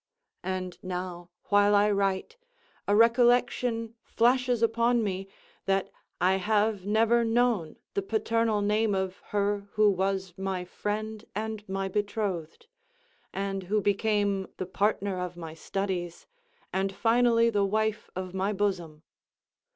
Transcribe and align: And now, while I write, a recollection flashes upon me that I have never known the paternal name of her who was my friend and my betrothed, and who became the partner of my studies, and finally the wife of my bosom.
And 0.43 0.79
now, 0.81 1.29
while 1.49 1.75
I 1.75 1.91
write, 1.91 2.35
a 2.87 2.95
recollection 2.95 3.93
flashes 4.01 4.63
upon 4.63 5.03
me 5.03 5.27
that 5.65 5.91
I 6.19 6.37
have 6.37 6.87
never 6.87 7.23
known 7.23 7.75
the 7.93 8.01
paternal 8.01 8.63
name 8.63 8.95
of 8.95 9.19
her 9.27 9.67
who 9.73 9.91
was 9.91 10.35
my 10.39 10.65
friend 10.65 11.23
and 11.35 11.63
my 11.69 11.87
betrothed, 11.87 12.65
and 13.31 13.61
who 13.69 13.79
became 13.79 14.47
the 14.57 14.65
partner 14.65 15.19
of 15.19 15.37
my 15.37 15.53
studies, 15.53 16.25
and 16.73 16.91
finally 16.91 17.51
the 17.51 17.63
wife 17.63 18.09
of 18.15 18.33
my 18.33 18.53
bosom. 18.53 19.03